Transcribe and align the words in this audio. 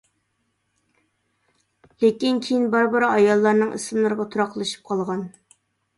لېكىن 2.03 2.41
كىيىن 2.47 2.65
بارا-بارا 2.77 3.11
ئاياللارنىڭ 3.19 3.77
ئىسىملىرىغا 3.77 4.29
تۇراقلىشىپ 4.37 4.93
قالغان. 4.93 5.23